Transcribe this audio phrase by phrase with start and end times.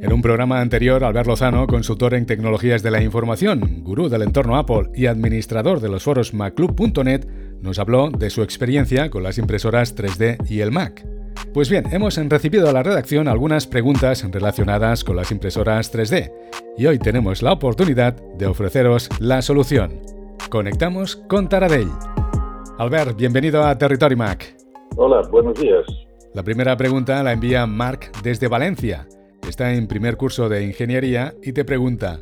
[0.00, 4.56] En un programa anterior, Albert Lozano, consultor en tecnologías de la información, gurú del entorno
[4.56, 7.26] Apple y administrador de los foros maclub.net,
[7.60, 11.04] nos habló de su experiencia con las impresoras 3D y el Mac.
[11.52, 16.32] Pues bien, hemos recibido a la redacción algunas preguntas relacionadas con las impresoras 3D
[16.76, 20.00] y hoy tenemos la oportunidad de ofreceros la solución.
[20.48, 21.90] Conectamos con Taradell.
[22.78, 24.54] Albert, bienvenido a Territory Mac.
[24.94, 25.84] Hola, buenos días.
[26.34, 29.08] La primera pregunta la envía Mark desde Valencia
[29.48, 32.20] Está en primer curso de ingeniería y te pregunta,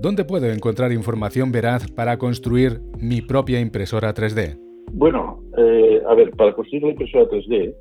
[0.00, 4.56] ¿dónde puedo encontrar información veraz para construir mi propia impresora 3D?
[4.92, 7.74] Bueno, eh, a ver, para construir la impresora 3D,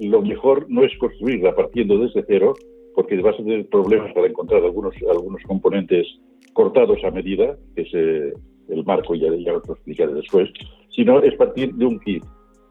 [0.00, 2.54] lo mejor no es construirla partiendo desde cero,
[2.94, 6.06] porque vas a tener problemas para encontrar algunos, algunos componentes
[6.54, 8.32] cortados a medida, que es eh,
[8.70, 10.48] el marco, ya, ya lo explicaré después,
[10.88, 12.24] sino es partir de un kit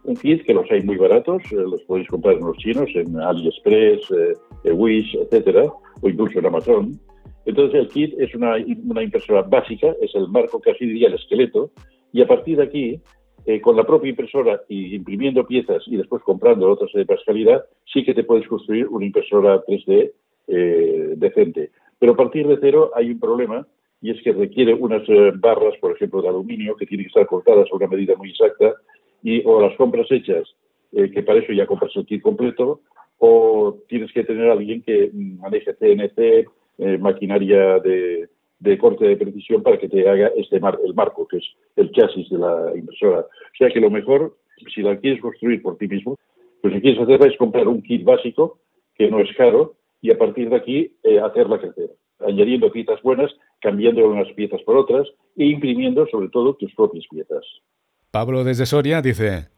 [0.03, 3.19] un kit que los hay muy baratos, eh, los podéis comprar en los chinos, en
[3.19, 4.11] AliExpress,
[4.63, 6.99] eh, Wish, etcétera, o incluso en Amazon.
[7.45, 11.71] Entonces el kit es una, una, impresora básica, es el marco casi diría el esqueleto,
[12.11, 12.99] y a partir de aquí,
[13.45, 17.63] eh, con la propia impresora y imprimiendo piezas y después comprando otras de más calidad,
[17.91, 20.11] sí que te puedes construir una impresora 3D
[21.17, 21.69] decente.
[21.99, 23.67] Pero a partir de cero hay un problema
[24.01, 25.03] y es que requiere unas
[25.35, 28.73] barras, por ejemplo, de aluminio, que tienen que estar cortadas a una medida muy exacta
[29.23, 30.47] y o las compras hechas,
[30.91, 32.81] eh, que para eso ya compras el kit completo,
[33.19, 38.29] o tienes que tener a alguien que maneje CNC, eh, maquinaria de,
[38.77, 42.29] corte de precisión para que te haga este mar, el marco, que es el chasis
[42.29, 43.19] de la impresora.
[43.19, 44.37] O sea que lo mejor,
[44.73, 46.17] si la quieres construir por ti mismo,
[46.61, 48.59] pues lo que quieres hacer es comprar un kit básico,
[48.95, 53.31] que no es caro, y a partir de aquí eh, hacerla crecer, añadiendo piezas buenas,
[53.59, 57.43] cambiando unas piezas por otras e imprimiendo sobre todo tus propias piezas.
[58.11, 59.49] Pablo desde Soria dice,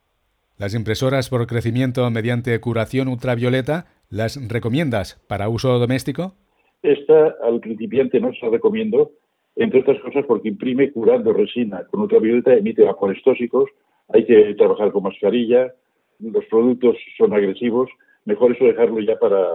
[0.57, 6.35] ¿las impresoras por crecimiento mediante curación ultravioleta las recomiendas para uso doméstico?
[6.83, 9.11] Esta al principiante no se la recomiendo,
[9.55, 13.69] entre otras cosas porque imprime curando resina con ultravioleta, emite vapores tóxicos,
[14.09, 15.73] hay que trabajar con mascarilla,
[16.19, 17.89] los productos son agresivos,
[18.25, 19.45] mejor eso dejarlo ya para,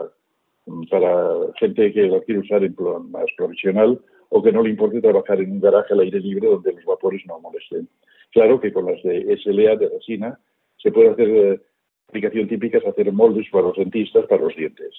[0.91, 1.29] para
[1.59, 5.41] gente que lo quiere usar en plan más profesional o que no le importe trabajar
[5.41, 7.89] en un garaje al aire libre donde los vapores no molesten.
[8.33, 10.39] Claro que con las de SLA de resina
[10.79, 11.61] se puede hacer eh,
[12.09, 14.93] aplicación típica es hacer moldes para los dentistas, para los dientes,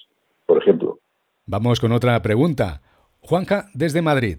[0.46, 0.98] por ejemplo.
[1.46, 2.82] Vamos con otra pregunta.
[3.20, 4.38] Juanca, desde Madrid.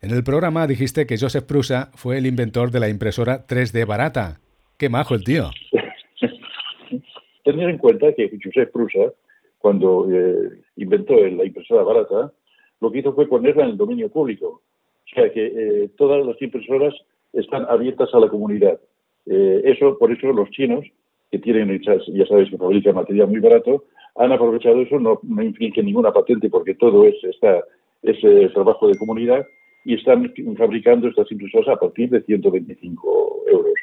[0.00, 4.40] En el programa dijiste que Joseph Prusa fue el inventor de la impresora 3D barata.
[4.76, 5.50] Qué majo el tío.
[7.44, 9.12] Tener en cuenta que Joseph Prusa,
[9.58, 12.32] cuando eh, inventó la impresora barata,
[12.80, 14.62] lo que hizo fue ponerla en el dominio público.
[15.04, 16.94] O sea que eh, todas las impresoras
[17.32, 18.80] están abiertas a la comunidad.
[19.26, 20.84] Eh, eso, por eso los chinos,
[21.30, 23.84] que tienen ya sabes que fabrican material muy barato,
[24.16, 27.64] han aprovechado eso, no, no infringen ninguna patente porque todo es, está,
[28.02, 29.46] es eh, trabajo de comunidad
[29.84, 33.74] y están fabricando estas impresoras a partir de 125 euros.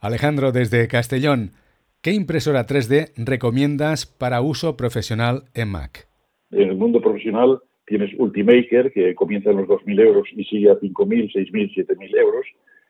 [0.00, 1.52] Alejandro, desde Castellón,
[2.02, 6.08] ¿qué impresora 3D recomiendas para uso profesional en Mac?
[6.50, 10.74] En el mundo profesional tienes Ultimaker, que comienza en los 2.000 euros y sigue a
[10.74, 12.46] 5.000, 6.000, 7.000 euros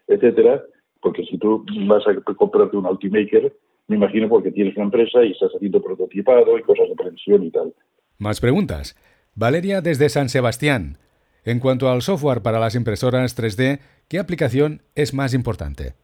[0.08, 0.62] etcétera,
[1.02, 3.52] porque si tú vas a comprarte un Ultimaker,
[3.88, 7.50] me imagino porque tienes una empresa y estás haciendo prototipado y cosas de prevención y
[7.50, 7.74] tal.
[8.18, 8.96] Más preguntas.
[9.34, 10.98] Valeria desde San Sebastián.
[11.44, 15.94] En cuanto al software para las impresoras 3D, ¿qué aplicación es más importante?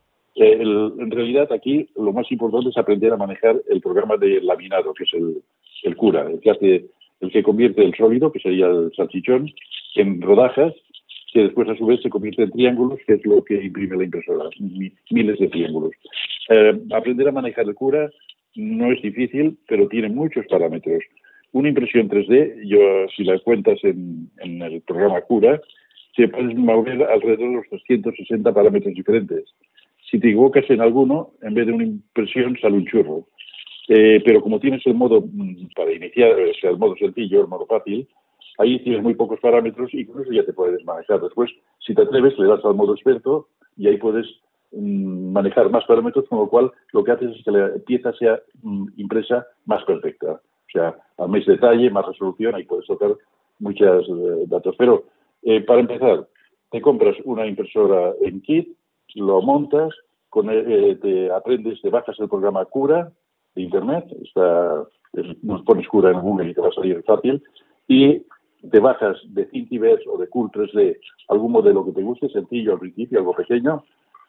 [0.40, 5.04] en realidad aquí lo más importante es aprender a manejar el programa de laminado, que
[5.04, 5.42] es el,
[5.82, 6.86] el cura, el que, hace,
[7.20, 9.50] el que convierte el sólido, que sería el salchichón,
[9.96, 10.74] en rodajas
[11.32, 14.04] que después a su vez se convierte en triángulos, que es lo que imprime la
[14.04, 14.44] impresora,
[15.10, 15.92] miles de triángulos.
[16.48, 18.10] Eh, aprender a manejar el cura
[18.54, 21.02] no es difícil, pero tiene muchos parámetros.
[21.52, 22.78] Una impresión 3D, yo
[23.16, 25.60] si la cuentas en, el programa Cura,
[26.14, 29.44] se puedes mover alrededor de los 360 parámetros diferentes.
[30.10, 33.28] Si te equivocas en alguno, en vez de una impresión sale un churro.
[33.88, 37.48] Eh, pero como tienes el modo mm, para iniciar, o sea, el modo sencillo, el
[37.48, 38.06] modo fácil,
[38.58, 41.20] Ahí tienes muy pocos parámetros y con eso ya te puedes manejar.
[41.20, 44.26] Después, si te atreves, le das al modo experto y ahí puedes
[44.72, 48.40] mm, manejar más parámetros, con lo cual lo que haces es que la pieza sea
[48.62, 50.32] mm, impresa más perfecta.
[50.32, 53.16] O sea, a más detalle, más resolución, ahí puedes tocar
[53.60, 54.74] muchos eh, datos.
[54.76, 55.04] Pero
[55.42, 56.28] eh, para empezar,
[56.70, 58.76] te compras una impresora en kit,
[59.14, 59.94] lo montas,
[60.28, 63.10] con, eh, te aprendes, te bajas el programa Cura
[63.54, 64.04] de Internet,
[65.42, 67.42] nos pones Cura en Google y te va a salir fácil,
[67.88, 68.22] y
[68.70, 72.80] te bajas de Thingiverse o de Cool 3D algún modelo que te guste, sencillo al
[72.80, 73.84] principio, algo pequeño,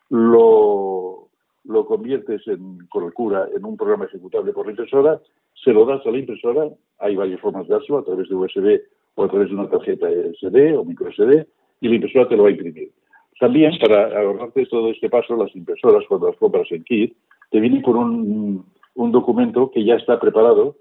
[0.09, 1.29] lo,
[1.65, 5.19] lo conviertes en, con el cura en un programa ejecutable por la impresora,
[5.63, 8.81] se lo das a la impresora, hay varias formas de dárselo, a través de USB
[9.15, 11.47] o a través de una tarjeta SD o micro SD
[11.81, 12.91] y la impresora te lo va a imprimir.
[13.39, 17.15] También, para ahorrarte todo este paso, las impresoras, cuando las compras en kit,
[17.51, 18.65] te vienen con un,
[18.95, 20.75] un documento que ya está preparado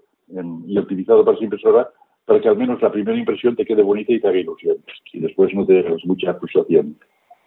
[0.67, 1.89] y optimizado para esa impresora
[2.29, 4.77] para que al menos la primera impresión te quede bonita y te haga ilusión.
[5.11, 6.95] Y después no te hagas mucha frustración.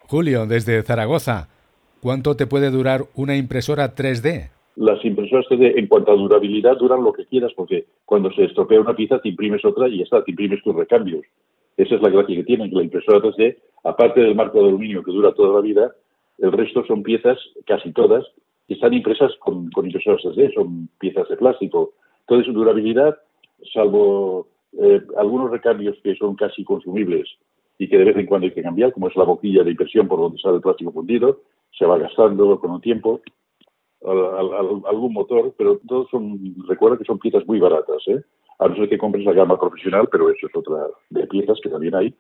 [0.09, 1.49] Julio, desde Zaragoza,
[2.01, 4.51] ¿cuánto te puede durar una impresora 3D?
[4.75, 8.81] Las impresoras 3D, en cuanto a durabilidad, duran lo que quieras, porque cuando se estropea
[8.81, 11.25] una pieza, te imprimes otra y ya está, te imprimes tus recambios.
[11.77, 15.05] Esa es la gracia que tiene, que la impresora 3D, aparte del marco de aluminio
[15.05, 15.95] que dura toda la vida,
[16.39, 18.27] el resto son piezas, casi todas,
[18.67, 21.93] que están impresas con, impresoras 3D, son piezas de plástico.
[22.27, 23.17] Toda su durabilidad,
[23.73, 27.29] salvo eh, algunos recambios que son casi consumibles
[27.79, 30.09] y que de vez en cuando hay que cambiar, como es la boquilla de impresión
[30.09, 31.41] por donde sale el plástico fundido,
[31.77, 33.21] se va gastando con el tiempo,
[34.05, 36.39] algún motor, pero todos son,
[36.69, 38.23] recuerda que son piezas muy baratas, ¿eh?
[38.59, 41.69] a no ser que compres la gama profesional, pero eso es otra de piezas que
[41.69, 42.15] también hay.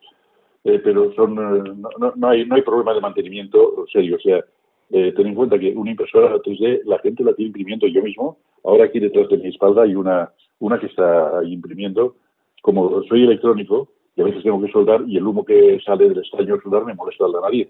[0.65, 4.17] Eh, pero son eh, no, no, hay, no hay problema de mantenimiento serio.
[4.17, 4.45] O sea,
[4.91, 8.39] eh, ten en cuenta que una impresora 3D la gente la tiene imprimiendo yo mismo.
[8.65, 12.17] Ahora aquí detrás de mi espalda hay una, una que está imprimiendo.
[12.63, 16.21] Como soy electrónico y a veces tengo que soldar y el humo que sale del
[16.21, 17.69] estaño de soldar me molesta la nariz.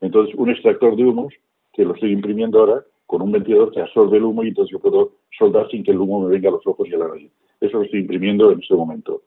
[0.00, 1.34] Entonces, un extractor de humos
[1.72, 4.78] que lo estoy imprimiendo ahora con un ventilador que absorbe el humo y entonces yo
[4.78, 7.30] puedo soldar sin que el humo me venga a los ojos y a la nariz.
[7.60, 9.22] Eso lo estoy imprimiendo en este momento.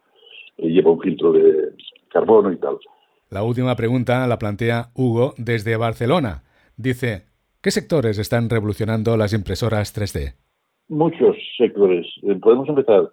[0.58, 1.74] Eh, lleva un filtro de
[2.10, 2.78] carbono y tal.
[3.30, 6.44] La última pregunta la plantea Hugo desde Barcelona.
[6.78, 7.25] Dice,
[7.62, 10.36] ¿qué sectores están revolucionando las impresoras 3D?
[10.90, 12.08] Muchos sectores.
[12.24, 13.12] Eh, podemos empezar.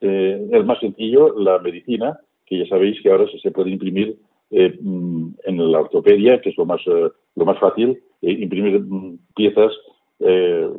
[0.00, 4.18] Eh, el más sencillo, la medicina, que ya sabéis que ahora se puede imprimir
[4.50, 9.72] mm, en la ortopedia, que es lo más, lo más fácil, imprimir mm, piezas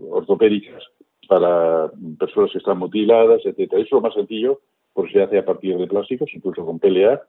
[0.09, 0.83] ortopédicas
[1.29, 3.81] para personas que están mutiladas, etcétera.
[3.81, 4.59] Eso es lo más sencillo
[4.93, 7.21] porque se hace a partir de plásticos, incluso con PLA,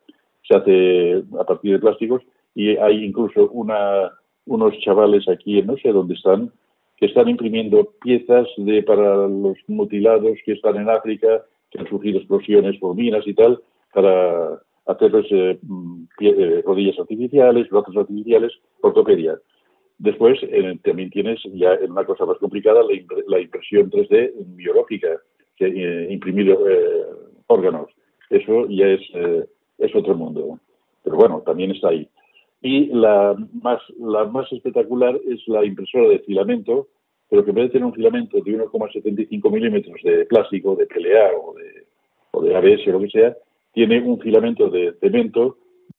[0.48, 2.22] se hace a partir de plásticos
[2.54, 4.10] y hay incluso una,
[4.46, 6.50] unos chavales aquí, no sé dónde están,
[6.96, 12.18] que están imprimiendo piezas de para los mutilados que están en África, que han sufrido
[12.18, 13.60] explosiones por minas y tal,
[13.92, 19.38] para hacerles eh, mm, eh, rodillas artificiales, brazos artificiales, ortopedia.
[20.00, 22.80] Después eh, también tienes ya una cosa más complicada,
[23.26, 25.08] la, impresión 3D biológica,
[25.56, 27.04] que eh, imprimir eh,
[27.48, 27.90] órganos.
[28.30, 29.02] Eso ya es,
[29.76, 30.58] es otro mundo.
[31.04, 32.08] Pero bueno, también está ahí.
[32.62, 36.88] Y la más, la más espectacular es la impresora de filamento,
[37.30, 41.30] pero que en vez de tener un filamento de 1,75 milímetros de plástico, de PLA
[41.40, 41.84] o de,
[42.32, 43.36] o de ABS o lo que sea,
[43.72, 45.56] tiene un filamento de cemento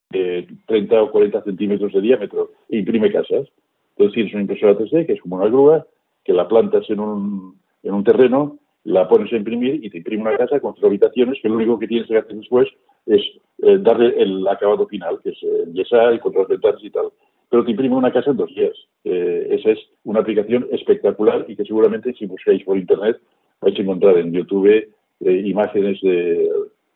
[0.09, 3.47] de 30 o 40 centímetros de diámetro e imprime casas.
[3.91, 5.87] Entonces tienes una impresora 3D que es como una grúa,
[6.25, 10.23] que la plantas en un, en un terreno, la pones a imprimir y te imprime
[10.23, 12.67] una casa con tres habitaciones que lo único que tienes que hacer después
[13.05, 13.21] es
[13.59, 17.09] eh, darle el acabado final, que es el yesar y con las y tal.
[17.49, 18.75] Pero te imprime una casa en dos días.
[19.03, 23.18] Eh, esa es una aplicación espectacular y que seguramente si buscáis por internet
[23.59, 26.50] vais a encontrar en YouTube eh, imágenes de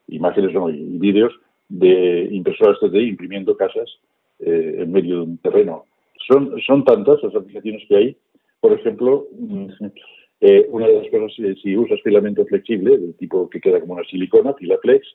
[0.08, 1.34] imágenes no, y vídeos
[1.68, 3.90] de impresoras 3D imprimiendo casas
[4.40, 5.86] en medio de un terreno
[6.28, 8.18] son, son tantas las aplicaciones que hay.
[8.60, 9.28] Por ejemplo,
[10.42, 14.04] eh, una de las cosas, si usas filamento flexible, del tipo que queda como una
[14.06, 15.06] silicona, Filaflex,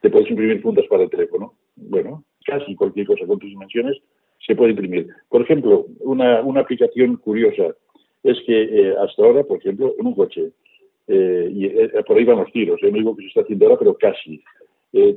[0.00, 1.54] te puedes imprimir puntas para el teléfono.
[1.76, 3.96] Bueno, casi cualquier cosa con tus dimensiones
[4.44, 5.08] se puede imprimir.
[5.28, 7.74] Por ejemplo, una, una aplicación curiosa
[8.22, 10.50] es que eh, hasta ahora, por ejemplo, en un coche,
[11.08, 11.68] eh, y
[12.02, 14.42] por ahí van los tiros, no digo que se está haciendo ahora, pero casi.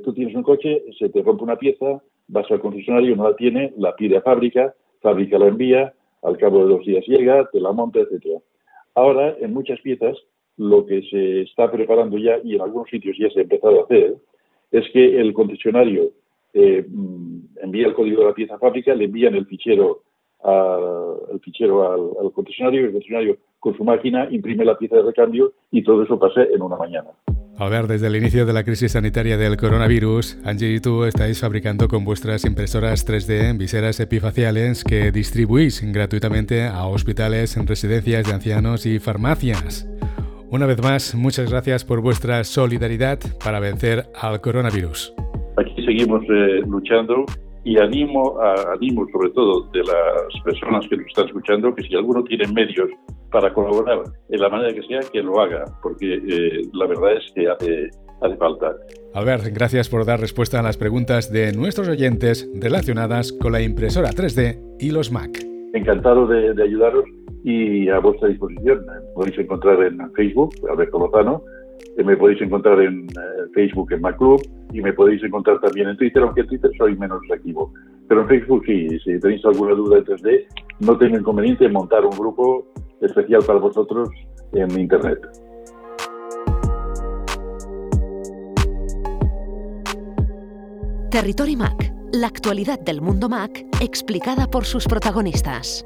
[0.04, 3.72] tú tienes un coche, se te rompe una pieza, vas al concesionario, no la tiene,
[3.76, 7.72] la pide a fábrica, fábrica la envía, al cabo de dos días llega, te la
[7.72, 8.38] monta, etcétera.
[8.94, 10.16] Ahora, en muchas piezas,
[10.56, 13.84] lo que se está preparando ya, y en algunos sitios ya se ha empezado a
[13.84, 14.16] hacer,
[14.70, 16.10] es que el concesionario
[16.52, 20.02] eh, mm, envía el código de la pieza a fábrica, le envían el fichero,
[20.42, 25.52] al, fichero al, concesionario, y el concesionario con su máquina imprime la pieza de recambio
[25.70, 27.10] y todo eso pasa en una mañana.
[27.58, 31.40] A ver, desde el inicio de la crisis sanitaria del coronavirus, Angie y tú estáis
[31.40, 38.86] fabricando con vuestras impresoras 3D viseras epifaciales que distribuís gratuitamente a hospitales, residencias de ancianos
[38.86, 39.86] y farmacias.
[40.50, 45.12] Una vez más, muchas gracias por vuestra solidaridad para vencer al coronavirus.
[45.60, 47.26] Aquí seguimos eh, luchando
[47.64, 51.94] y animo, a, animo sobre todo de las personas que nos están escuchando que si
[51.94, 52.88] alguno tiene medios
[53.30, 57.32] para colaborar en la manera que sea, que lo haga, porque eh, la verdad es
[57.34, 57.90] que hace,
[58.22, 58.74] hace falta.
[59.14, 64.10] Albert, gracias por dar respuesta a las preguntas de nuestros oyentes relacionadas con la impresora
[64.10, 65.30] 3D y los Mac.
[65.74, 67.04] Encantado de, ayudaros
[67.44, 68.84] y a vuestra disposición.
[69.14, 71.44] Podéis encontrar en Facebook, Alberto Lozano,
[72.04, 73.06] me podéis encontrar en
[73.54, 74.40] Facebook en Mac Club
[74.72, 77.72] y me podéis encontrar también en Twitter, aunque en Twitter soy menos activo.
[78.08, 80.46] Pero en Facebook sí, si tenéis alguna duda de 3D,
[80.80, 82.66] no tengo inconveniente en montar un grupo
[83.00, 84.08] especial para vosotros
[84.52, 85.18] en Internet.
[91.10, 95.84] Territory Mac, la actualidad del mundo Mac explicada por sus protagonistas.